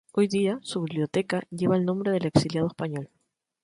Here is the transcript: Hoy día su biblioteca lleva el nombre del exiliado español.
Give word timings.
Hoy 0.13 0.27
día 0.27 0.57
su 0.63 0.81
biblioteca 0.81 1.43
lleva 1.51 1.75
el 1.77 1.85
nombre 1.85 2.11
del 2.11 2.25
exiliado 2.25 2.65
español. 2.67 3.07